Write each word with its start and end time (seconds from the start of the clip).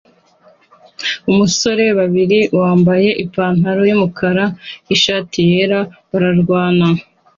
Umusore 1.31 1.83
babiri 1.99 2.39
wambaye 2.59 3.09
ipantaro 3.23 3.81
yumukara 3.89 4.45
nishati 4.85 5.39
yera 5.49 5.79
barwana 6.09 6.87